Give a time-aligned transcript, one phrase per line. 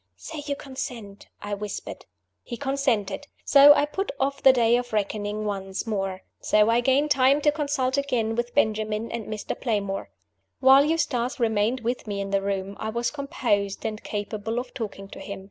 [0.17, 2.07] "Say you consent," I whispered.
[2.41, 3.27] He consented.
[3.45, 6.23] So I put off the day of reckoning once more.
[6.39, 9.55] So I gained time to consult again with Benjamin and Mr.
[9.55, 10.09] Playmore.
[10.59, 15.07] While Eustace remained with me in the room, I was composed, and capable of talking
[15.09, 15.39] to him.